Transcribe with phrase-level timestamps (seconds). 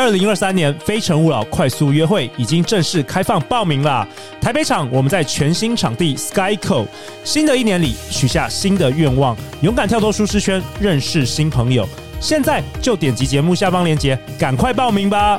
[0.00, 4.08] 二零二三年非诚勿扰快速约会已经正式开放报名啦！
[4.40, 6.86] 台北场我们在全新场地 Skyco，
[7.22, 11.86] 新的一年里许下新的愿望，勇敢跳脱舒适圈，认识新朋友。
[12.18, 15.38] 现在就点击节目下方链接，赶快报名吧！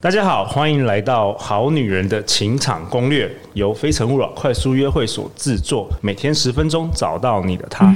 [0.00, 7.94] 大家好，欢迎来到《好女人的情场攻略》，由非诚勿扰快速约会所制作，每天十分钟，找到你的他。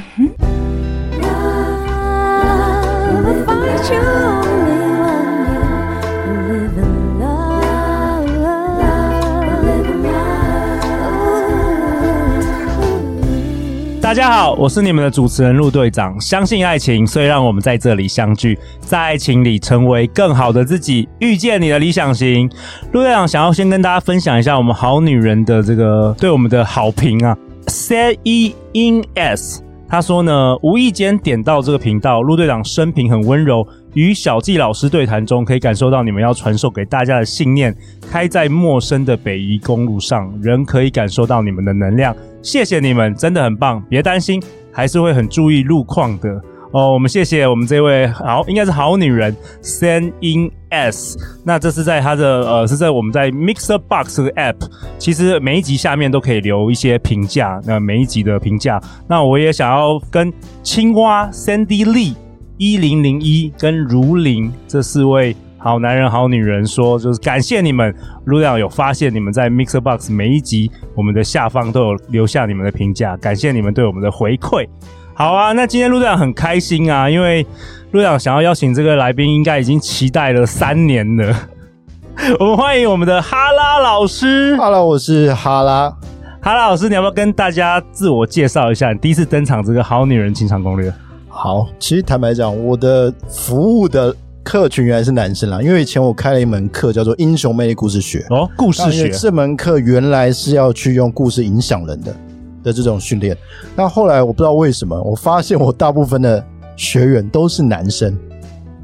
[14.00, 16.20] 大家好，我是你们的主持人陆队长。
[16.20, 22.50] 相信爱情，所以让我们在这里相聚，在爱情里成为更好的自己，遇见你的理想型。
[22.92, 27.34] 陆队长想要先跟大家分享一下我们好女人的这个对我们的好评啊。
[27.68, 29.62] C E N S
[29.92, 33.62] 他说呢，无意间点到这个频道，陆队长生平很温柔。
[33.92, 37.76] 与小纪老师对谈中，可以感受到你们要传授给大家的信念。
[38.10, 42.16] 开在陌生的北宜公路上，人可以感受到你们的能量。
[42.40, 43.84] 谢谢你们，真的很棒。
[43.86, 46.92] 别担心，还是会很注意路况的哦。
[46.92, 51.16] 我们谢谢我们这位好，应该是好女人 Send in S。
[51.44, 54.56] 那这是在他的呃，是在我们在 Mixer Box 的 App。
[54.98, 58.80] 其实每一集下面都可以留一些评价，那每一集的评价。
[59.08, 62.14] 那我也想要跟青蛙 Sandy Lee。
[62.58, 67.92] 一零零一跟如林这四位好男人好女人说，就是感谢你们。
[68.26, 74.68] 陆队长有发现你们在 Mixer Box 每一集我们的下方都有留下你们的评价，感谢你们对我们的回馈。
[75.14, 77.46] 好啊，那今天陆队长很开心啊，因为
[77.90, 81.36] 陆队长想要邀请这个来宾，应该已经期待了三年了。
[82.40, 84.56] 我们欢迎我们的哈拉老师。
[84.56, 85.94] Hello，我是哈拉。
[86.40, 88.92] 哈拉老师，你要不要跟大家自我介绍一下？
[88.92, 90.92] 你第一次登场这个好女人情场攻略。
[91.28, 102.14] 好，其实坦白讲，我的服务的客群原来是男生啦，因为以前我开了一门课叫做《英雄魅力故事学》哦，故事学这门课原来是要去用故事影响人的
[102.62, 103.36] 的这种训练，
[103.76, 106.44] 那后来我不知道为什么，我发现我大部分的
[106.76, 108.16] 学员都是男生，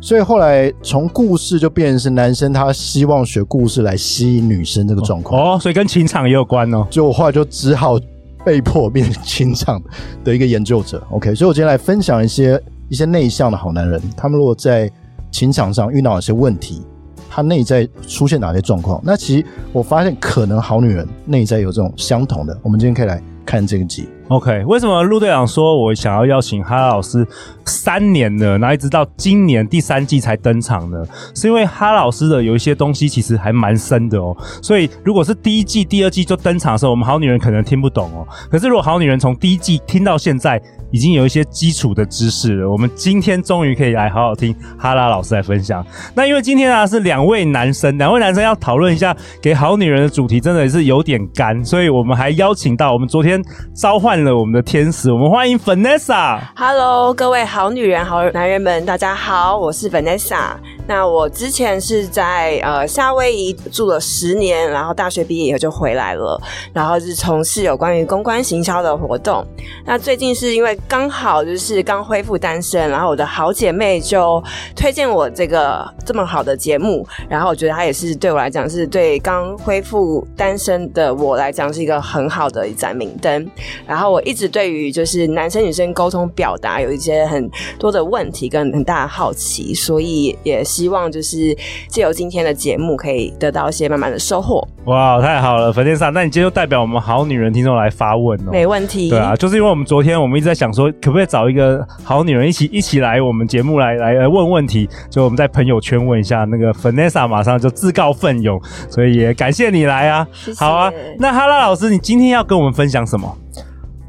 [0.00, 7.98] 所以后来从故事就变成是男生他希望学故事来吸引女生这个状况哦，哦，所以跟情场也有关哦，就我后来就只好。
[8.44, 9.82] 被迫变成情场
[10.24, 14.90] 的一个研究者，OK，所以我今天来分享一些一些内向的好男人，他们如果在
[15.30, 16.80] 情场上遇到哪些问题，
[17.28, 24.06] 他内在出现哪些状况，那其实我发现可能好女人内在有这种相同的，我们今天可以来看这个集。
[24.28, 27.26] OK，为什么陆队长说我想要邀请哈拉老师
[27.64, 31.02] 三年了，然后一直到今年第三季才登场呢？
[31.34, 34.36] 是因为哈老师的有一些东西其实还蛮深的哦。
[34.62, 38.28] 所以如果是第一季、第二季就登场的时候，我们好女人可能听不懂哦。
[38.50, 42.70] 可是如果好女人从第一季听到现在，已经有一些基础的知识了。
[42.70, 45.84] 我们今天终于可以来好好听哈拉老师来分享。
[46.14, 53.42] 那因为今天啊是两位男生，两位男生要讨论一下给好女人的主题，真的是有点干，所以我们还邀请到我们昨天
[53.74, 54.17] 召唤。
[54.24, 56.40] 了我们的天使，我们欢迎 Vanessa。
[56.56, 60.56] Hello，各位好女人、好男人们，大家好，我是 Vanessa。
[60.86, 66.40] 那我之前是在呃夏威夷住了十年，然后大学毕业以后就回来了，
[66.72, 69.46] 然后是从事有关于公关行销的活动。
[69.84, 74.42] 那最近是因为刚好就是刚恢复单身，然后我的好姐妹就
[74.74, 83.46] 推荐我这个这么好的节目，然后我觉得它也是对我来讲是对刚恢复单身的我来讲是一个很好的一盏明灯。
[83.86, 90.64] 然后我一直对于就是男生女生沟通表达有一些很多的问题跟很大的好奇，所以也。
[90.68, 91.56] 希望就是
[91.88, 94.62] 借由今天的节目，可以得到一些满满的收获。
[94.84, 98.50] 哇，太好了，粉天莎，那你今天就代表我们好女人听众来发问哦。
[98.52, 99.08] 没问题。
[99.08, 110.28] 对啊，就是因为我们昨天我们一直在想说，可不可以找一个好女人一起一起来我们节目来来来问问题，就我们在朋友圈问一下，那个粉天莎马上就自告奋勇，所以也感谢你来啊。
[110.34, 110.62] 谢谢。
[110.62, 113.34] 好啊，那哈拉老师，你今天要跟我们分享什么？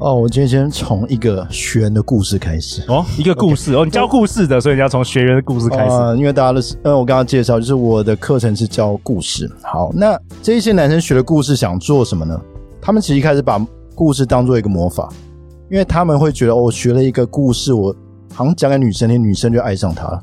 [0.00, 2.82] 哦，我今天先从一个学员的故事开始。
[2.88, 5.90] 哦，一个故事哦，你教故事的，所以你要从学员的故事开始。
[5.90, 9.50] 呃，因为大家的，呃，我刚刚介绍就是我的课程是教故事。
[9.62, 12.40] 好，那这一些男生学的故事想做什么呢？
[12.80, 13.62] 他们其实一开始把
[13.94, 15.06] 故事当做一个魔法，
[15.70, 17.94] 因为他们会觉得，哦，我学了一个故事，我
[18.32, 20.22] 好像讲给女生听，女生就爱上他了。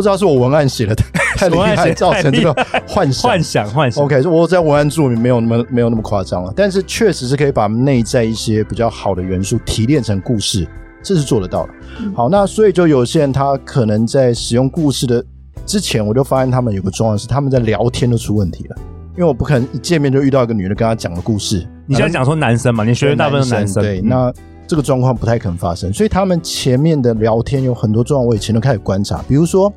[0.00, 0.94] 不知道是我文案写的
[1.36, 2.54] 太厉害，造成这个
[2.88, 3.30] 幻想。
[3.30, 4.02] 幻想，幻想。
[4.02, 10.66] OK，我在文案注明没有那么没有那么夸张了，但是确实是可以把内在一些比较好的元素提炼成故事，
[11.02, 11.74] 这是做得到的。
[12.00, 15.22] 嗯、好，那所以就有些人他可能在使用故事的
[15.66, 18.76] 之前，我就发现他们有个状况是他们在聊天都出问题了，
[19.10, 21.68] 因为我不可能一见面就遇到一个女的跟他讲个故事。
[21.84, 22.84] 你现在讲说男生嘛？
[22.84, 24.32] 你学员大部分是男生，对，那。
[24.66, 29.20] 这个状况不太可能发生，所以他们前面的聊天有很多状况，我以前都开始观察。
[29.26, 29.68] 比如说，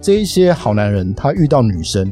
[0.00, 2.10] 这一些好男人，他遇到女生，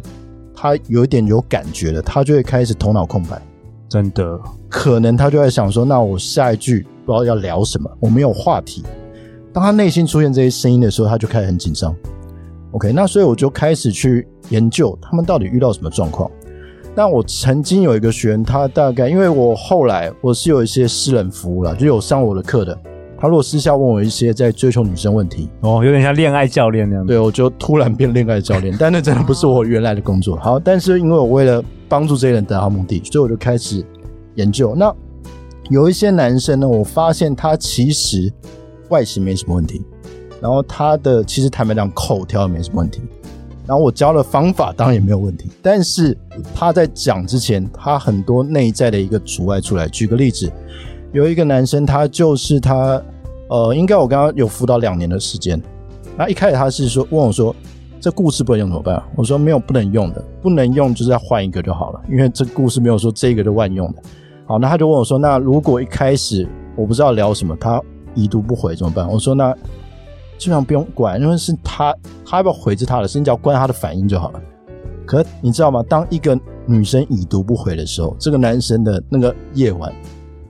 [0.55, 3.41] 他有一点有感觉的，他就会开始头脑空白。
[3.89, 4.39] 真的，
[4.69, 8.85] 可能他就在想说，那我下一句不知道要聊什么，我没有话题。
[9.55, 11.95] 当他内心出现这些声音的时候，他就开始很紧张。
[12.73, 16.31] OK，那所以我就开始去研究他们到底遇到什么状况。
[16.95, 22.79] 那我曾经有一个学员，他大概因为我后来我是有一些私人服务了，就有上我的课的。
[23.21, 27.05] 他如果私下问我一些在追求女生问题，哦，有点像恋爱教练那样。
[27.05, 30.37] 对，我就突然变恋爱教练，但那真的不是我原来的工作。
[30.37, 33.85] 好，但是因为我为了帮助这些人达到目的，所以我就开始
[34.37, 34.75] 研究。
[34.77, 34.95] 那
[35.69, 38.33] 有一些男生呢，我发现他其实
[38.89, 39.83] 外形没什么问题，
[40.41, 43.03] 然后他的其实坦白讲口条也没什么问题。
[43.67, 46.17] 然后我教的方法当然也没有问题，但是
[46.55, 49.87] 他在讲之前，他很多内在的一个阻碍出来。
[49.89, 50.51] 举个例子，
[51.13, 53.03] 有一个男生，他就是他，
[53.49, 55.61] 呃，应该我刚刚有辅导两年的时间。
[56.17, 57.55] 那一开始他是说问我说，
[58.01, 59.03] 这故事不能用怎么办？
[59.17, 64.03] 我说没有不能用的，不能用就是要换一个就好了，因为这故事没有说这个就万用的。
[64.47, 67.83] 好，那他就问我说，那如果一开始我不知道聊什么，他
[68.15, 69.09] 已读不回怎么办？
[69.09, 69.55] 我说那。
[70.37, 71.93] 基本上不用管，因为是他，
[72.25, 74.41] 他要不要回是他的事，你只要观察他的反应就好了。
[75.05, 75.83] 可你知道吗？
[75.89, 79.93] 当一个女生已读不回的时候，这个男生的那个夜晚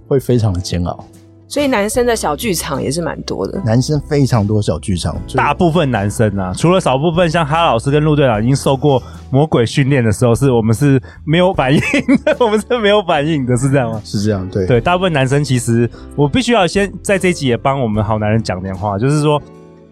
[0.08, 1.04] 会非常的煎熬。
[1.46, 3.58] 所以男生的小剧场也是蛮多的。
[3.64, 11.80] 男生非常多小剧场，大部分男生啊，除了少部分像哈老师跟陆队长已经受过魔鬼训练的时候，是我们是没有反应
[12.24, 14.00] 的，我们是没有反应的，是这样吗？
[14.04, 14.80] 是这样，对对。
[14.80, 19.40] 大部分男生其实，我必须要先在这一集也帮我们好男人讲点话，就是说。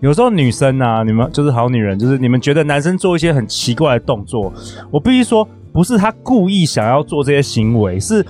[0.00, 4.52] 有时候女生啊，你们就是好女人，就是你们觉得男生做一些很奇怪的动作，
[4.90, 8.24] 我必须说，不是他故意想要做这些行为，是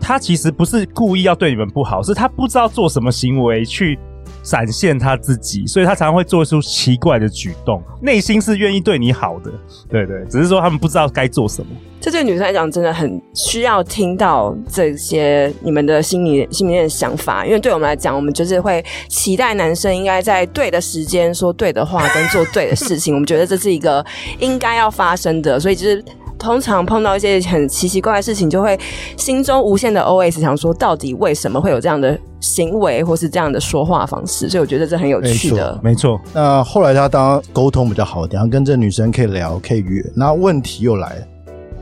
[0.00, 3.98] 他其实不是故意要对你们不好，是他不知道做什么行为去
[4.42, 9.52] 展现他自己，所以他常常会做出奇怪的举动，内心是愿意对你好的，
[9.88, 11.68] 对对，只是说他们不知道该做什么。
[12.00, 23.12] 这对女生来讲，真的很需要听到这些你们的心里心里面的想法，因为对我们来讲，我们就是会期待男生应该在对的时间说对的话，跟做对的事情。
[23.12, 24.02] 我们觉得这是一个
[24.38, 26.02] 应该要发生的，所以就是
[26.40, 28.76] 通常碰到一些很奇奇怪怪的事情，就会
[29.16, 34.48] 心中无限的 OS 想说，到底为什么会有这样的行为，或是这样的说话方式？
[34.48, 35.78] 所以我觉得这很有趣的。
[35.82, 36.20] 没错。
[36.32, 40.02] 那后来他当然沟通比较好，然后跟这女生可以聊，可以约。
[40.16, 41.26] 那问题又来了。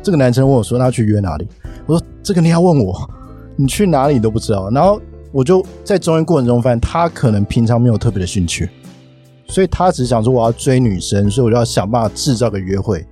[0.02, 1.46] 这个男生问我说：“那去约哪里？”
[1.86, 3.08] 我说：“这个你要问我，
[3.56, 5.00] 你去哪里都不知道。”然后
[5.32, 8.68] 我就在中间过程中发现，他可能平常没有特别的兴趣，
[9.48, 13.06] 所以他只想说我要追女生，所以我就要想办法制造个约会，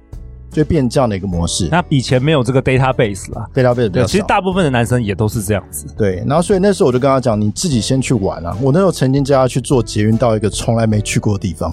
[0.51, 1.69] 就变这样的一个模式。
[1.71, 5.87] 那以前没有这个 database 啦，database 对，其实大部分的男生也都是这样子。
[5.97, 11.73] 对，然后所以那时候我就跟他讲：“你自己先去玩啊！”我那时候曾经叫他去做捷运到一个从来没去过的地方。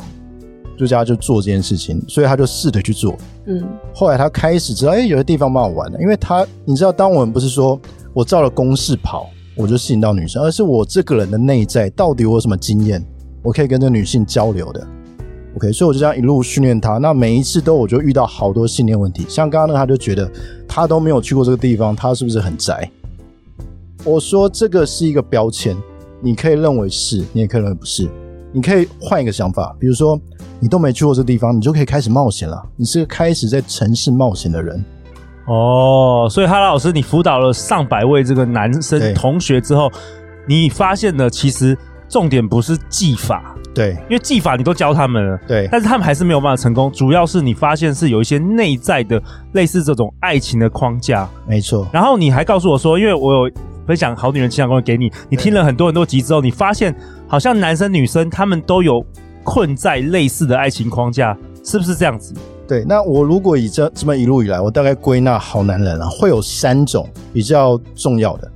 [0.75, 3.15] 就叫他就做这件事情，所以他就试着去做。
[3.45, 6.01] 嗯，后来他开始知道，哎、欸，有些地方蛮好玩的。
[6.01, 7.79] 因为他，你知道，当我们不是说
[8.11, 13.05] 我照了公式跑，我就吸引到女生，而是我这个人的内在到底我有什么经验，
[13.43, 14.85] 我可以跟这女性交流的。
[15.55, 16.97] OK，所以我就这样一路训练他。
[16.97, 20.29] 那每一次都我就遇到好多信念问题，像刚刚那个他就觉得
[20.67, 22.89] 他都没有去过这个地方，他是不是很宅？
[24.03, 25.77] 我说这个是一个标签，
[26.21, 28.09] 你可以认为是，你也可以认为不是。
[28.51, 30.19] 你可以换一个想法，比如说
[30.59, 32.63] 你都没去过这个地方，你就可以开始冒险了。
[32.75, 34.83] 你是个开始在城市冒险的人
[35.47, 36.27] 哦。
[36.29, 39.91] 所以哈拉老师，你辅导了上百位这个男生同学之后，
[40.47, 41.75] 你发现了其实
[42.07, 46.91] 重点不是技法，对，因为技法你都教他们了，对，但是他们还是没有办法成功。
[46.91, 49.21] 主要是你发现是有一些内在的
[49.53, 51.87] 类似这种爱情的框架，没错。
[51.91, 53.53] 然后你还告诉我说，因为我有。
[53.85, 56.95] 分享好女人情感攻略给你，你听了很多很多集之后，你发现
[57.27, 59.05] 好像男生女生他们都有
[59.43, 62.33] 困在类似的爱情框架，是不是这样子？
[62.65, 68.49] 对，那我如果以这这么一路以来，我大概归纳好男人啊，会有三种比较重要的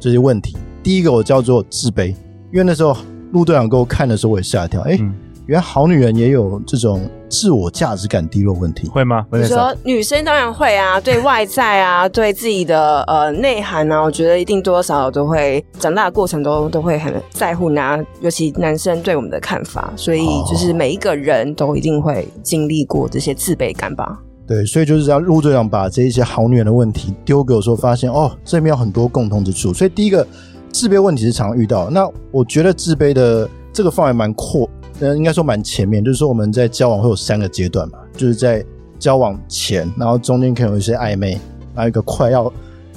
[0.00, 0.56] 这些问题。
[0.82, 2.08] 第一个我叫做自卑，
[2.52, 2.96] 因为那时候
[3.32, 4.98] 陆队长给我看的时候，我也吓一跳，哎、欸。
[5.00, 5.12] 嗯
[5.46, 9.26] 原来好女人也有这种自我价值感低落问题，会吗？
[9.32, 24.20] 你说女生当然会啊， 对外在啊，对自己的呃内涵啊，我觉得一定多多少少都会长大的过程都都会很在乎男，尤其男生对我们的看法，所以就是每一个人都一定会经历过这些自卑感吧？
[24.46, 29.72] 对，所以就是这样，陆队长把这一些好女人的问题丢给我说，发现哦，这里面有很多共同之处。
[29.72, 30.24] 所以第一个
[30.72, 34.68] 自卑问题是常遇到，那我觉得自卑的这个范围蛮阔。
[35.00, 38.64] 呃，应该说蛮前面，就是说我们在交往会有三个阶段嘛，就是在
[38.98, 41.38] 交往前，然后中间可能有一些暧昧，
[41.74, 42.52] 还有一个快要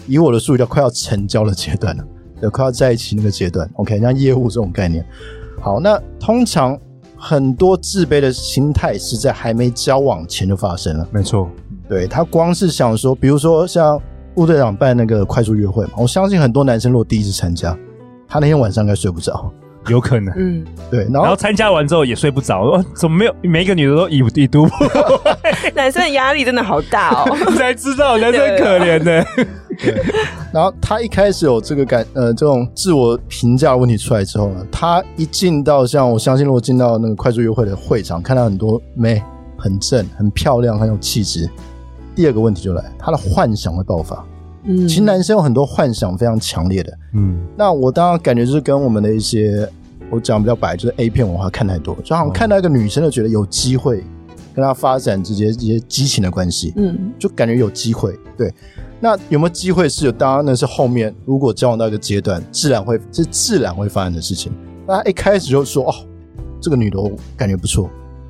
[0.07, 2.03] 以我的术语叫快要成交的阶段了。
[2.41, 3.67] 有快要在一起那个阶段。
[3.75, 5.03] OK，像业务这种概念。
[5.59, 6.77] 好，那通常
[7.17, 11.07] 很多自卑的心态是在还没交往前就发生了。
[11.11, 11.49] 没错，
[11.89, 13.99] 对，他光是想说，比如说像
[14.35, 17.77] 陆队长办那个快速约会嘛，我相信很多男生如果第一次参加，
[18.27, 19.51] 他那天晚上应该睡不着。
[19.87, 24.67] 有可能，嗯，对，然后参加完之后也睡不着，哦，怎么没有每一个女的都已已读？
[25.75, 29.23] 男生的压力真的好大哦， 才知道男生可怜的。
[29.77, 30.03] 对，
[30.51, 39.21] 然后他一开始有这个感，呃，这种自我评价问题出来之后呢，他一进到像我相信，如果进到那个快速约会的会场，看到很多妹
[39.55, 41.47] 很正、很漂亮、很有气质，
[42.15, 44.25] 第二个问题就来，他的幻想会爆发。
[44.63, 49.69] 嗯，其实男生有很多幻想非常强烈的，嗯，那我当然感觉就是跟我们的一些，
[50.09, 54.03] 我讲比较白，就是 A 片文化看太多，就好像看到一个女生就觉得有机会
[54.55, 58.17] 跟她发展直接一些激情的关系，嗯，就感觉有机会。
[58.35, 58.51] 对，
[58.99, 60.11] 那有没有机会是有？
[60.11, 64.51] 当然那是后面如果交往到一个阶段，自然会是自然会发生的事情。
[64.87, 65.93] 那他一开始就说哦，
[66.59, 67.87] 这个女的我感觉不错，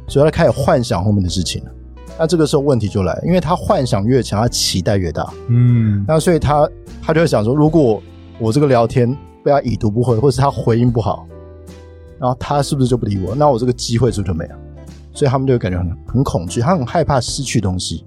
[0.09, 1.71] 所以他开始幻想后面的事情了。
[2.17, 5.27] 那这个时候问题就来，因为他幻想越强，他期待越大。
[5.47, 6.69] 嗯，那所以他
[7.01, 8.01] 他就会想说，如果
[8.39, 9.09] 我这个聊天
[9.43, 11.27] 被他已读不回，或是他回应不好，
[12.17, 13.35] 然后他是不是就不理我？
[13.35, 14.55] 那我这个机会是不是就没了？
[15.13, 18.05] 所以他们就会感觉很很恐惧，他很害怕失去东西。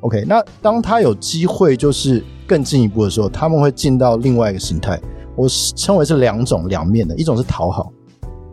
[0.00, 5.00] OK，那当他有机会就是更进一步的时候，他们会进到另外一个形态，
[5.34, 7.92] 我称为是两种两面的，一种是讨好，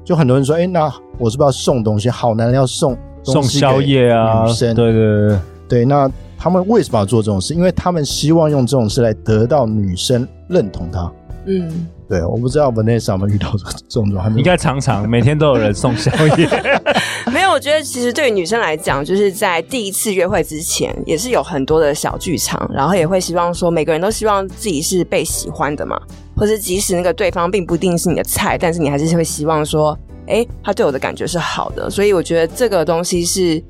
[0.04, 2.10] 就很多人说，哎，那我是不是要送东西？
[2.10, 2.98] 好男人要送。
[3.34, 7.54] 送宵夜啊，女生对对对对，那他们为什么要做这种事？
[7.54, 11.12] 因为他们希望用这种事来得到女生认同他。
[11.46, 16.48] 嗯，对，我不知道 Vanessa 有没有遇到这种状况，应该常常每天都有人送宵夜。
[17.32, 25.98] 没有，我觉得其实对于女生来讲，就是在第一次约会之前，也是有很多的小剧场，然后也会希望说，每个人都希望自己是被喜欢的嘛，
[26.36, 29.98] 或是即使那个对方并不一定是你的菜，但是你还是会希望说。
[30.28, 33.62] 哎，他对我的感觉是好的，所以我觉得这个东西是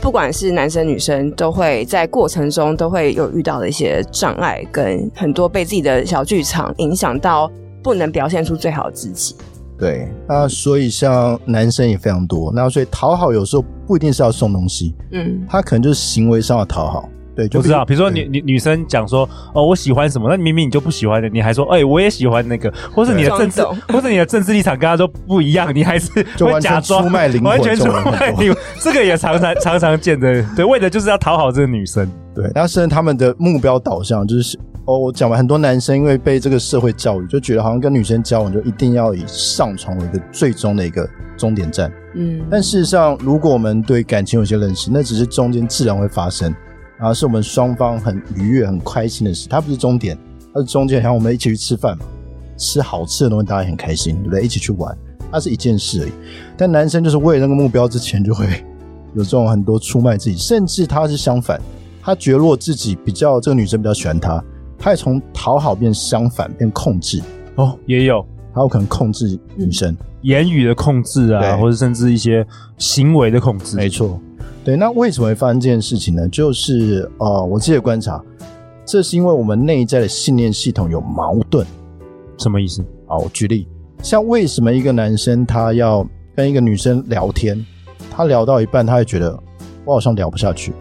[0.00, 7.50] 不管是男生女生都会在过程中都会有遇到的一些障碍，跟很多被自己的小剧场影响到，
[7.82, 9.36] 不能表现出最好的自己。
[9.78, 17.08] 对，那所以像男生也非常多，那所以讨好有时候不一定是要送东西，嗯，他可能就是行为上的讨好。
[17.34, 17.84] 对，就不知道。
[17.84, 28.52] 比如说女女女生讲说，哦，我喜欢什么，那明明你就不喜欢的，你还说，哎、欸，我也喜欢那个，或是你的政治， 或是你的政治立场跟他说不一样，你还是 会假装出卖灵魂，完全出卖你。
[28.80, 32.06] 这个也常常常常见的，对，为的就是要讨好这个女生。
[32.34, 41.92] 对，但是他们的目标导向就是，哦，我讲完很多男生因为被这个社会教育，就觉得好像跟女生交往就一定要以上床为一个最终的一个终点站。
[42.14, 46.54] 嗯，但事实上，如果我们对感情有些认识，那只是中间自然会发生。
[47.02, 50.16] 然后是我们双方很愉悦、很开心的事，它不是终点，
[50.54, 51.02] 它是中间。
[51.02, 52.04] 像我们一起去吃饭嘛，
[52.56, 54.44] 吃好吃的东西，大家也很开心，对不对？
[54.44, 54.96] 一起去玩，
[55.32, 56.12] 它是一件事而已。
[56.56, 58.46] 但男生就是为了那个目标之前，就会
[59.16, 61.60] 有这种很多出卖自己，甚至他是相反，
[62.00, 64.40] 他觉若自己比较这个女生比较喜欢他，
[64.78, 67.20] 他也从讨好变相反，变控制
[67.56, 72.46] 哦，也有，他有可能控制女生，言语的控制啊，或者甚至一些
[72.78, 74.20] 行为的控制，没错。
[74.64, 76.28] 对，那为什么会发生这件事情呢？
[76.28, 78.22] 就是呃，我自己的观察，
[78.86, 81.66] 这是因为我们内在的信念系统有矛盾。
[82.38, 82.80] 什么意思？
[83.08, 83.66] 好，我举例，
[84.02, 87.64] 像为什么一个男生他要跟一个女生聊天，
[88.10, 89.36] 他聊到一半，他会觉得
[89.84, 90.72] 我好像聊不下去，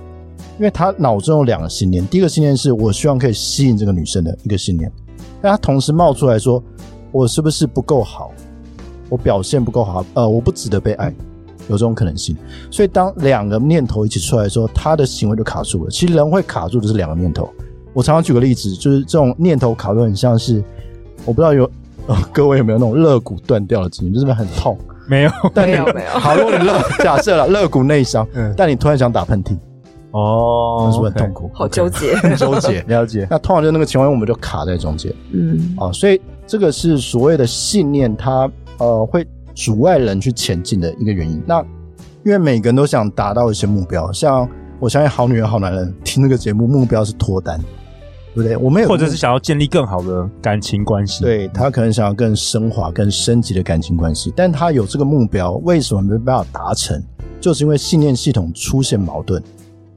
[0.59, 2.05] 因为他脑中有两个信念。
[2.05, 4.91] 第一个信念是我希望可以吸引这个女生的一个信念，
[5.41, 6.63] 但他同时冒出来说，
[7.11, 8.31] 我是不是不够好？
[9.09, 10.05] 我表现不够好？
[10.13, 11.11] 呃，我不值得被爱。
[11.70, 12.36] 有这种可能性，
[12.70, 15.89] 所以当两个念头一起出来的时候，他的行为就卡住了。
[15.89, 17.50] 其实人会卡住的是两个念头。
[17.94, 20.63] 我常常举个例子，就是这种念头卡住很像是，
[21.25, 21.70] 我不知道有、
[22.08, 24.77] 呃、各位有没有那种肋骨断掉的经验，就是很痛。
[25.08, 26.10] 没有，但你没有没有。
[26.20, 29.56] 好，如果你肋假设了肋骨内伤，嗯，但你突然想打喷嚏，
[30.12, 33.27] 哦，那是不是很痛苦好纠结，很纠结， 了解。
[33.30, 35.13] 那通常就那个情况，我们就卡在中间。
[35.32, 39.25] 嗯，啊，所以这个是所谓的信念，它呃会。
[39.53, 41.41] 阻碍人去前进的一个原因。
[41.46, 41.62] 那
[42.24, 44.48] 因为每个人都想达到一些目标，像
[44.79, 47.60] 我相信好女人、好男人听这个节目，目标是脱单，
[48.34, 48.55] 对不对？
[48.58, 57.01] 我们有或者是想要建立更好的感情关系，对，他可能想要更升华、更升级的感情关系，但他有这个目标，为什么没办法达成？
[57.39, 59.41] 就是因为信念系统出现矛盾，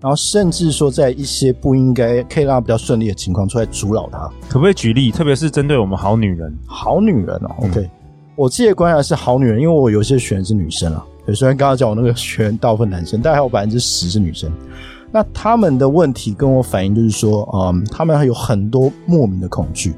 [0.00, 4.30] 然后甚至说在一些不应该可以让他比较顺利的情况出来阻扰他。
[4.48, 5.10] 可不可以举例？
[5.10, 7.90] 特别是针对我们好女人，好女人哦、嗯、OK。
[8.36, 11.06] 我自己的观察是好女人，因为我有些学员是女生啊。
[11.24, 14.50] 对，虽然刚刚讲我那个学员大部分男生，但还有百分之十是女生。
[15.12, 19.94] 那他们的问题跟我反映就是说，嗯，他们还有很多莫名的恐惧。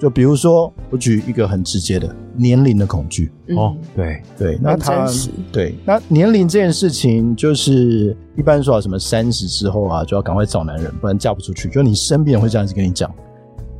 [0.00, 3.30] 就比如说，我举一个很直接的年龄的恐惧。
[3.54, 11.68] 哦，对对，那他很真实对那年龄这件事情，就是一般说啊，什么三十之后啊，就要赶快找男人，不然嫁不出去。
[11.68, 13.12] 就你身边人会这样子跟你讲。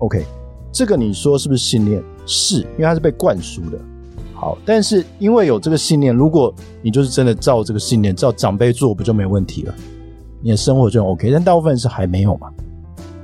[0.01, 0.27] OK，
[0.71, 2.03] 这个你说是不是信念？
[2.33, 3.79] 是，因为它是被灌输的。
[4.33, 9.75] 好，但是因为有这个信念，如果你就是真的照这个信念，照长辈做，不就没问题了？
[10.41, 11.31] 你的生活就 OK。
[11.33, 12.49] 但大部分人是还没有嘛。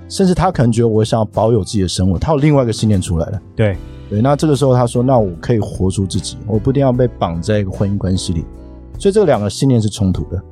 [0.09, 3.41] 甚至他可能觉得我想要保有自己的生活，他有另外一个信念出来了。
[3.55, 3.77] 对
[4.11, 8.45] 对，那这个时候他说：“那我可以活出自己，我不一定要被绑在一个婚姻关系里。”
[8.99, 10.43] 所以这两个信念是冲突的。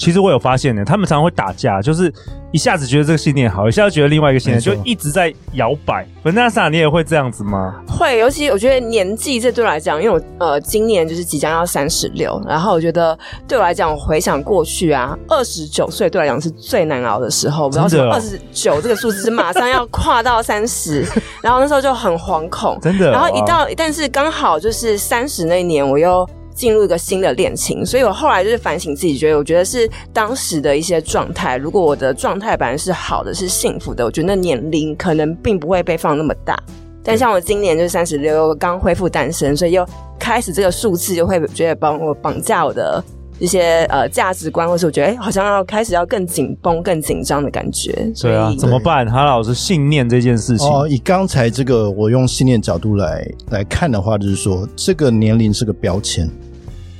[0.00, 2.10] 其实我有发现呢，他们常常会打架，就是
[2.52, 6.06] 一下子觉得这个信念好，一下子觉得另外一个信念就一直在摇摆。
[6.24, 7.74] Vanessa，你也会这样子吗？
[7.86, 13.16] 会，尤其我觉得年纪这对我来讲，因为我呃今年就是即将要三十六，然后我觉得
[13.46, 17.68] 对我来讲，我回想过去啊，二十九岁对我来讲是最难熬的时候。
[17.68, 21.04] 不知道什么二十九这个数字是马上要跨到三十，
[21.44, 23.12] 然后那时候就很惶恐，真的。
[23.12, 26.26] 然后一到，但是刚好就是三十那一年，我又。
[26.60, 31.56] 进入一个新的恋情，所以我后来就是反省自己，觉得我觉得是当时的一些状态。
[31.56, 36.62] 如果我的状态本来是好的，是幸福的，我觉得那年龄可能并不会被放那么大。
[37.02, 39.86] 但像我今年就是三十六，刚恢复单身，所以又
[40.18, 43.02] 开始这个数字就会觉得帮我绑架我的
[43.38, 47.90] 一些呃价值观，或是我觉得哎，好像要开始要更紧绷、更紧张的感觉。
[48.14, 49.10] 所以对啊，怎么办？
[49.10, 56.28] 哈老师，信念这件事情哦，以刚才这个我用信念角度来来看的话，就是说这个年龄是个标签。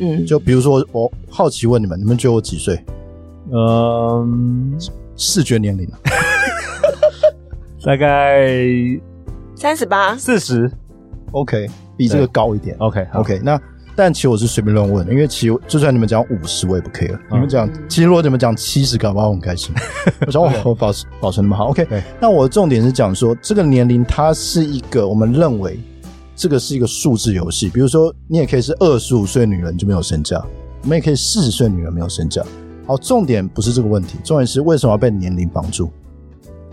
[0.00, 2.83] 嗯，就比如说，我好奇问你们，你们觉得我几岁？
[3.52, 4.76] 嗯，
[5.16, 5.87] 视觉年龄
[7.85, 8.49] 大概
[9.54, 10.71] 三十八、四十。
[11.33, 12.75] OK，比这个高一点。
[12.78, 13.38] OK，OK。
[13.38, 13.61] Okay, 那
[13.95, 17.14] 但其实我是随便乱问的，因为其实就算你们讲五十，我也不 care。
[17.14, 19.75] 嗯、你们讲，其实如果你们讲七十，搞不好我很开心。
[20.26, 21.69] 我想我我保持保持那么好。
[21.71, 21.87] OK，
[22.21, 25.78] 那我的重点是讲说，这个年龄它是一个我们认为。
[26.40, 30.42] 这个是一个数字游戏，比如说你也可以是二十五岁女人就没有身价，
[30.80, 32.42] 我们也可以四十岁女人没有身价。
[32.87, 35.90] 好，重点不是这个问题，重点是为什么要被年龄绑住？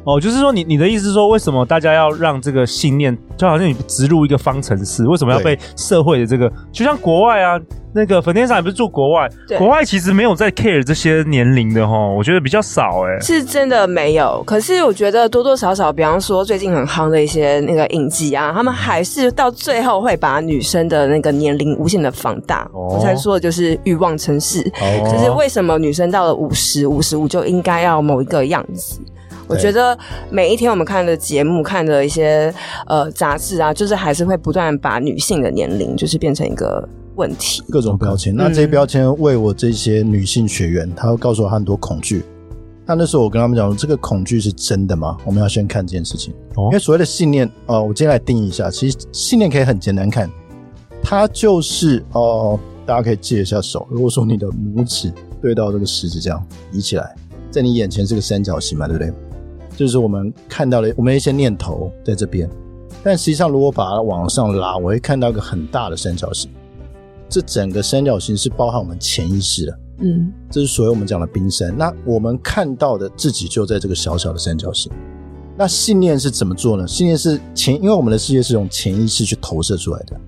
[0.07, 7.59] 哦，就是说你你的意思是说，为什么大家要让这个信念，就好像你植入一个方程式，为什么要被社会的这个，就像国外啊，
[7.93, 14.41] 那个 Vanessa 也不是住国外，国外其实没有在 care 这些年龄的哈，我觉得比较少哎、欸，是真的没有。
[14.45, 22.63] 可是我觉得多多少少，比方说最近很夯的一些那个影集啊，他们还是到最后会把女生的那个年龄无限的放大。
[22.71, 29.01] 哦、我才说的就是欲望城市，哦、就是为什么女生到了五十五十五就应该要某一个样子。
[29.47, 29.97] 我觉得
[30.29, 32.53] 每一天我们看的节目、看的一些
[32.85, 38.35] 呃杂志啊，就是还是会不断把女性的年龄就是变成一个问题，各种标签。
[38.35, 42.23] 那这些标签为我这些女性学员，她会告诉我很多恐惧。
[42.85, 45.17] 那那时候我跟他们讲说，这个恐惧是真的吗？
[45.25, 46.33] 我们要先看这件事情。
[46.55, 48.69] 哦，因为所谓的信念，呃，我今天来定义一下。
[48.69, 50.29] 其实信念可以很简单看，
[51.03, 53.85] 它就是哦、呃，大家可以借一下手。
[53.91, 57.13] 如果说你的拇指对到这个食指这样移起来，
[57.51, 59.13] 在你眼前是个三角形嘛，对不对？
[59.77, 62.49] 就是我们看到了我们一些念头在这边，
[63.03, 66.49] 但实际上如果把它往上拉，我会看到一个很大的三角形。
[67.29, 71.77] 这整个三角形是包含我们潜意识的，嗯，这是所谓我们讲的冰山。
[71.77, 74.91] 那我们看到的自己就在这个小小的三角形。
[75.55, 76.87] 那信念是怎么做呢？
[76.87, 80.19] 信念是潜，因为我们的世界是用潜意识去投射出来的，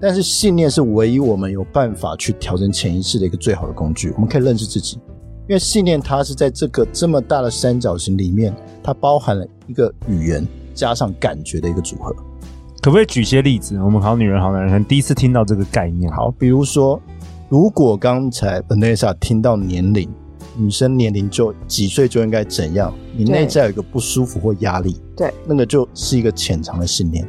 [0.00, 4.12] 但是信念是唯一我们有办法去调整潜意识的一个最好的工具。
[4.12, 4.98] 我们可以认识自己。
[5.48, 12.14] 因为信念，它是在这个这么大的三角形里面，它包含了一个语言加上感觉的一个组合。
[12.82, 13.80] 可不可以举些例子？
[13.82, 16.12] 我们好女人、好男人第一次听到这个概念。
[16.12, 17.00] 好，比如说，
[17.48, 20.06] 如果刚才 Vanessa 听到年龄，
[20.54, 27.26] 女生年龄就几岁就应该怎样，你内在有一个不舒服或压力，对，那个就是一个潜藏的信念。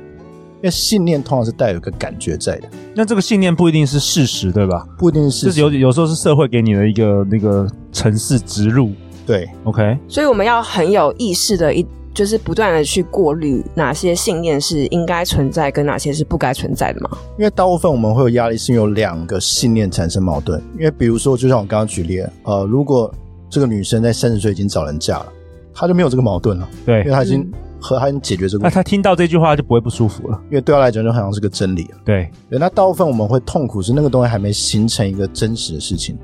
[0.62, 4.86] 因为信念通常是带有一个感觉在的，那这个信念不一定是事实，对吧？
[4.98, 8.92] 不一定是事实，就是有有时候是社会给你的一个那个程式植入。
[9.26, 9.98] 对，OK。
[10.10, 17.10] 所以我们要很有意识的一，就是不断的去过滤哪些信念是应该存在，跟哪些是不该存在的嘛。
[17.38, 20.62] 因为大部分我们会有压力，是因为有两个信念产生矛盾。
[20.78, 23.10] 因为比如说，就像我刚刚举例，呃，如果
[23.50, 25.32] 这个女生在三十岁已经找人嫁了，
[25.74, 26.68] 她就没有这个矛盾了。
[26.86, 27.50] 对，因为她已经。
[27.80, 36.18] 嗯和他解决这个，那他听到这句话就不会不舒服了，因为对他来讲就好像是个真理对，那大部分我们会痛苦是那个东西还没形成一个真实的事情。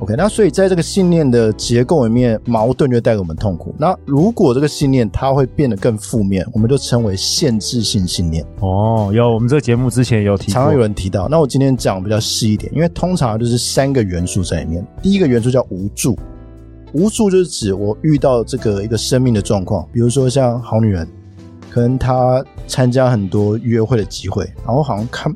[0.00, 3.74] OK，那所以在这个信念的结构里面，矛盾就带给我们痛苦。
[3.78, 8.44] 那如果这个信念它会变得更负面，我们就称为限制性信念。
[8.60, 11.28] 哦，有我们这个节目之前有提，常常有人提到。
[11.28, 14.84] 那我今天讲比较细一点，因为通常就是三个元素在里面。
[15.00, 16.18] 第一个元素叫无助。
[16.94, 21.06] 无助就是指我遇到这个一个生命的状况，比如说像好女人，
[21.68, 25.34] 可能她参加很多约会的机会，然后好像看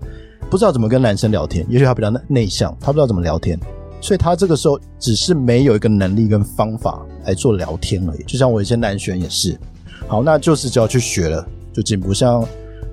[0.49, 3.59] 不知道怎么跟男生聊天，也许她比较内向，她不知道怎么聊天，
[4.01, 8.23] 所以她这个时候只是没有一个能力跟方法来做聊天而已。
[8.23, 9.59] 就像我一些男学员也是，
[10.07, 12.15] 好，那就是只要去学了就进步。
[12.15, 12.47] 像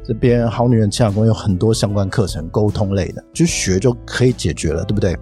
[0.08, 5.18] 这边好女人情感攻略有很多相关课程，沟通类的，去学就可以解决了，对不对？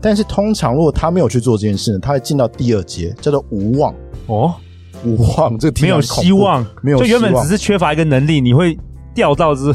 [0.00, 3.94] 但是通常如果他没有去做这件事呢，他会进到第二阶，叫做无望
[4.26, 4.54] 哦。
[5.02, 8.78] 无望，这个没有希望，没有希望，就原本只是缺乏一个能力，你会
[9.14, 9.74] 掉到是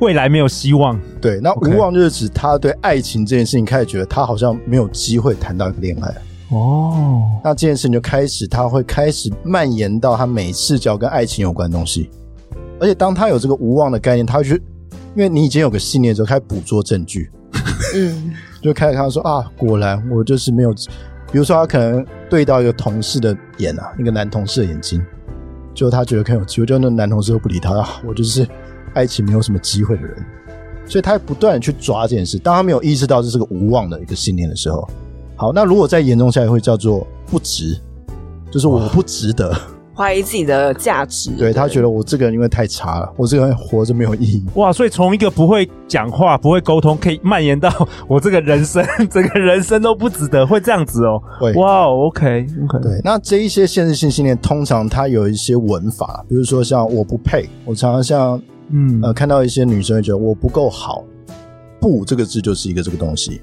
[0.00, 1.00] 未来没有希望。
[1.22, 6.12] 对，那无望就是指他对爱情这件事情开始觉得他好像没有机会谈到一个恋爱。
[6.50, 12.10] 哦，那这件事情就开始，他会开始蔓延到他每次只要跟爱情有关的东西，
[12.80, 14.60] 而且当他有这个无望的概念，他会觉得，
[15.14, 17.30] 因为你已经有个信念之后，开始捕捉证据，
[17.94, 20.74] 嗯， 就开始看到说啊，果然我就是没有。
[21.30, 24.98] 比如说，他可能对到一个同事的眼啊，一个男同事的眼睛，
[25.74, 28.48] 就他觉得很有机会，就那男同事都不理他，我就是
[28.94, 30.16] 爱情没有什么机会的人，
[30.86, 32.38] 所以他不断的去抓这件事。
[32.38, 34.88] 当他没有意识到这是个无望的一个信念的时候，
[35.36, 37.78] 好，那如果再严重下来，会叫做不值，
[38.50, 39.54] 就是我不值得。
[39.98, 44.44] 怀疑自己的价值，对，他觉得我这个人因为太差了，我这个人活着没有意义。
[44.54, 47.68] 哇，所以从一个不会讲话、不会沟通，可以蔓延到
[48.06, 51.20] 我这个人生， 整个人生都不值得，会这样子哦。
[51.40, 52.78] 会，哇，OK，OK。
[52.80, 61.02] 对，那这一些限制性信念，通常它有一些文法，比如说像我不配，我常常像嗯呃看到一些女生会觉得我不够好，
[61.80, 63.40] 不这个字就是一个这个东西。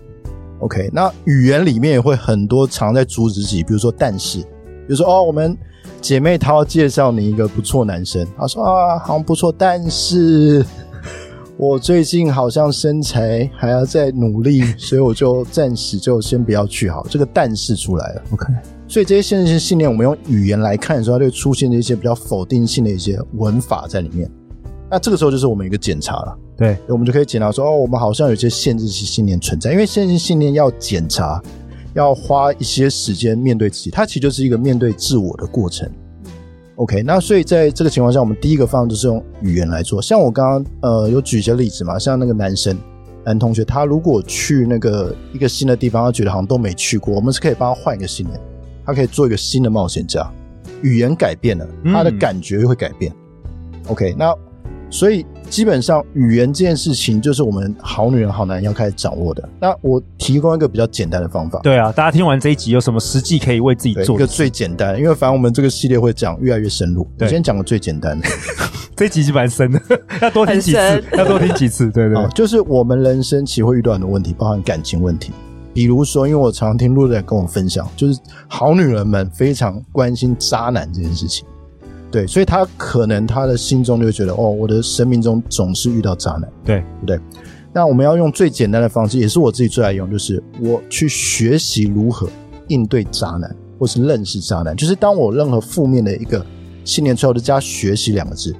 [0.59, 4.47] OK，那语言里面也会很多常在阻止自己，比如说但是，比
[4.87, 5.57] 如说哦我们。
[6.01, 8.25] 姐妹，她要介绍你一个不错男生。
[8.37, 10.65] 她说啊，好像不错，但是
[11.57, 17.05] 我最近好像身材还要再努力，所以我就暂时就先不要去好。
[17.09, 18.45] 这个但是出来了，OK。
[18.87, 24.29] 所以这些限制性信念，我们用语言来看的时候，它就会出现了一些比较否定性的一些文法在里面。
[24.91, 31.41] 那这个时候就是我们一个检查了，对，我们就可以检查说，哦，我们好像有些限制性信念存在，因为限制性信念要检查。
[31.95, 35.89] 要花一些时间面对自己，它其实就是一个面对自我的过程。
[36.75, 40.01] OK，那所以在这个情况下，我们第一个方案就是用语言来做。
[40.01, 42.77] 像我刚刚呃有举一些例子嘛，像那个男生
[43.23, 48.39] 男同学，他如果去那个一个新的地方，他觉得好像都没去过，我们是可以帮他换一个新的，
[48.85, 50.29] 他可以做一个新的冒险家。
[50.81, 53.11] 语言改变了，他的感觉会改变。
[53.73, 54.35] 嗯、OK，那。
[54.89, 59.47] 所以基本上语言这件事情就是我们好女人好男人要开始掌握的。
[59.59, 61.59] 那我提供一个比较简单的方法。
[61.63, 64.15] 对啊，大家听完这一集有什么实际可以为自己做？
[64.15, 67.07] 一个最简单，因为反正我们这个系列会讲越来越深入。
[67.19, 68.27] 我先讲个最简单的。
[68.95, 69.81] 这一集是蛮深的，
[70.21, 71.91] 要多听几次，要多听几次。
[71.91, 75.33] 对对，对，就是我们人生其实会遇到很多问题，包含感情问题。
[75.73, 78.17] 比如说，因为我常常听路人跟我分享，就是
[78.47, 81.45] 好女人们非常关心渣男这件事情。
[82.15, 87.19] 对，所以他可能他的心中就会觉得，哦，我的生命中总是遇到渣男，对不对？
[87.73, 92.29] 那我们要用最简单的方式，也是我自己最爱用，就是我去学习如何
[92.69, 94.73] 应对渣男，或是认识渣男。
[94.77, 96.45] 就是当我任何负面的一个
[96.85, 98.55] 信念之后，就加“学习”两个字，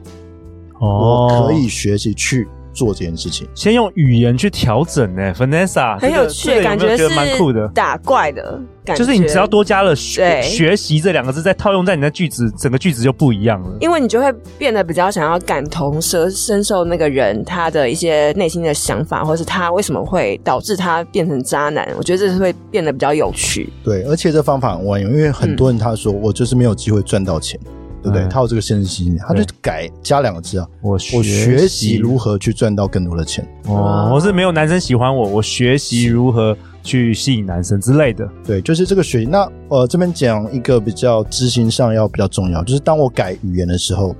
[0.82, 2.46] 哦，我可以学习去。
[2.76, 13.78] 做这件事情，先用语言去调整呢，Vanessa 很有趣，感觉是蛮酷的，打怪的感觉，就是你只要多加了学学习这两个字，再套用在你的句子，整个句子就不一样了。
[13.80, 21.88] 因为你就会变得比较想要感同身身受那个人他的一些内心的想法，或是他为什么会导致他变成渣男。
[21.98, 23.70] 我觉得这是会变得比较有趣。
[23.84, 27.60] 对，而且这方法很万用，因为很多人他说、嗯、我就是没有机会赚到钱。
[28.06, 28.28] 对不对？
[28.28, 30.68] 他有这个限制性信念，他就改加两个字啊。
[30.80, 33.44] 我学我学习如何去赚到更多的钱。
[33.66, 38.30] 哦，我是没有男生喜欢我，我学习如何去吸引男生之类的。
[38.46, 39.26] 对，就是这个学习。
[39.26, 44.16] 那呃，这边讲一个比较执行上要比较重要，就是当我改语言的时候，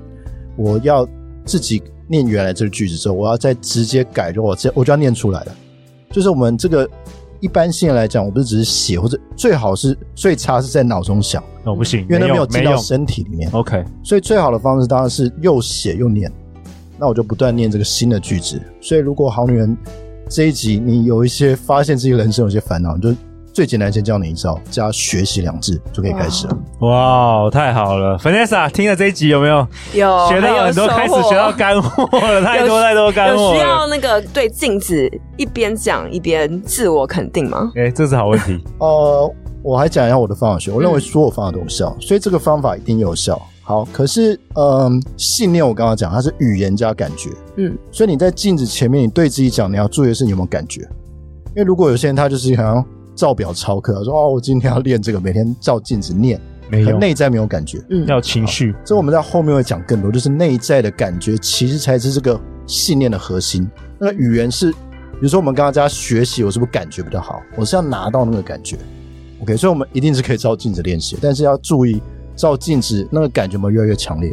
[0.56, 1.06] 我要
[1.44, 5.54] 自己念原来这个句子之后，我要再直接改，就我这我就要念出来了。
[6.10, 6.88] 就是我们这个。
[7.40, 11.42] 一般性来讲，我不是只是写，或者最好是最差是在脑中想。
[11.64, 13.50] 哦，不行，因为它没有进到身体里面。
[13.52, 16.30] OK，所以最好的方式当然是又写又念。
[16.98, 18.60] 那我就不断念这个新的句子。
[18.80, 19.76] 所以如果好女人
[20.28, 23.14] 这一集你有一些发现自己人生有些烦恼，你就。
[23.56, 26.58] 最简单，先教你一招，加学习两字就可以开始了。
[26.80, 29.66] 哇，太好了，Vanessa，听了这一集有没有？
[29.94, 33.42] 有，学到很多，开始学到干货了，太多太多干货。
[33.42, 37.72] 有需要那个对镜子一边讲一边自我肯定吗？
[37.76, 38.62] 哎、欸，这是好问题。
[38.78, 43.40] 呃，我还讲一下我的方法学，我认为所有方法都有效，所以这个方法一定有效。
[43.62, 52.84] 好，可是，嗯、呃，信念我刚刚讲，它是语言加感觉，嗯，所以你在镜子前面，你对自己讲，你要注意的是你有没有感觉，因为如果有些人他就是好像。
[53.16, 57.82] 照表操课，说哦，我今天要练这个，每天照镜子念，没有内在没有感觉。
[57.90, 58.74] 嗯，要情绪。
[58.84, 63.68] 这我们在后面会讲更多，就是内在的感觉其实才是这个信念的核心。
[63.98, 67.40] 那个语言是，比如说我们刚刚在学习，我是不是感觉比较好？
[67.56, 68.76] 我是要拿到那个感觉。
[69.40, 72.00] OK，所以我们一定是可以照镜子练习，但是要注意
[72.36, 74.32] 照镜子那个感觉有没有越来越强烈。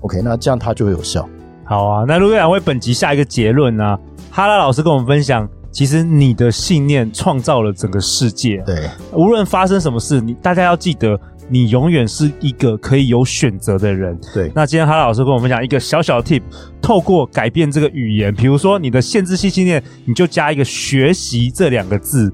[0.00, 1.28] OK，那这样它就会有效。
[1.64, 3.98] 好啊，那如果两位本集下一个结论呢、啊？
[4.30, 8.62] 哈拉老师跟我们分享，其实你的信念创造了整个世界。
[8.66, 14.16] 对，无论发生什么事，你大家要记得，你永远是一个可以有选择的人。
[14.34, 16.42] 对，那今天哈老师跟我们讲一个小小的 tip，
[16.80, 22.32] 透过改变这个语言，比如说你的限制性信念，你就加一个学习这两个字，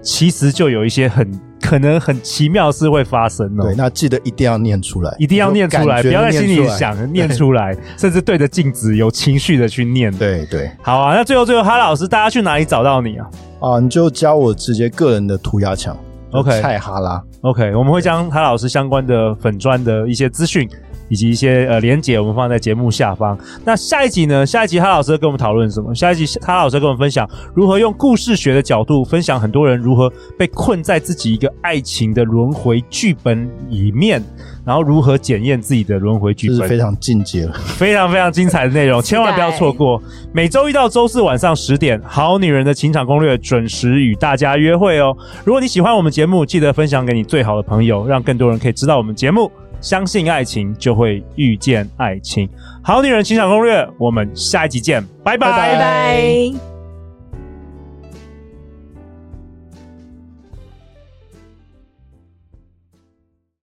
[0.00, 1.45] 其实就有一些很。
[1.60, 3.64] 可能很奇妙的事会发生哦。
[3.64, 10.12] 对，那记得一定要念出来，一定要念出来，不要在心里想，念出来，甚至对着镜子有情绪的去念。
[10.16, 11.14] 对对，好啊。
[11.14, 13.26] 那最后最后，哈老师，大家去哪里找到你啊？
[13.60, 15.96] 啊，你就加我直接个人的涂鸦墙
[16.32, 20.68] ，OK，蔡哈拉，OK，我们会将哈老师相关的粉砖的一些资讯。
[21.08, 23.38] 以及一些呃连结，我们放在节目下方。
[23.64, 24.44] 那下一集呢？
[24.44, 25.94] 下一集哈老师跟我们讨论什么？
[25.94, 34.22] 下一集哈老师跟我们分享如何用故事学的角度，分享很多人如何被困在自己一个爱情的轮回剧本里面，
[34.64, 40.00] 然后如何检验自己的轮回剧本，是非常进阶了，非常非常精彩的内容，千万不要错过。
[40.32, 45.16] 每周一到周四晚上十点，《好女人的情场攻略》准时与大家约会哦。
[45.44, 49.50] 如果你喜欢我们节目，记得分享给你最好的朋友，让更多人可以知道我们节目。
[49.86, 52.48] 相信爱情，就会遇见爱情。
[52.82, 56.75] 好女人情场攻略，我们下一集见，拜拜拜拜。